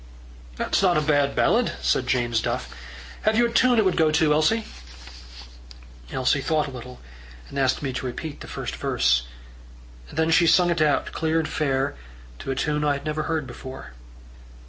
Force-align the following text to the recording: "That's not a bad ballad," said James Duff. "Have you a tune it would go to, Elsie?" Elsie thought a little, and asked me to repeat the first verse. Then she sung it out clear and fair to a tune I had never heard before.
"That's 0.55 0.81
not 0.81 0.97
a 0.97 1.01
bad 1.01 1.35
ballad," 1.35 1.73
said 1.79 2.07
James 2.07 2.41
Duff. 2.41 2.73
"Have 3.21 3.37
you 3.37 3.45
a 3.45 3.53
tune 3.53 3.77
it 3.77 3.85
would 3.85 3.97
go 3.97 4.09
to, 4.09 4.33
Elsie?" 4.33 4.63
Elsie 6.11 6.41
thought 6.41 6.65
a 6.65 6.71
little, 6.71 6.99
and 7.49 7.59
asked 7.59 7.83
me 7.83 7.93
to 7.93 8.07
repeat 8.07 8.39
the 8.39 8.47
first 8.47 8.75
verse. 8.75 9.27
Then 10.11 10.31
she 10.31 10.47
sung 10.47 10.71
it 10.71 10.81
out 10.81 11.11
clear 11.11 11.37
and 11.37 11.47
fair 11.47 11.95
to 12.39 12.49
a 12.49 12.55
tune 12.55 12.83
I 12.83 12.93
had 12.93 13.05
never 13.05 13.21
heard 13.29 13.45
before. 13.45 13.91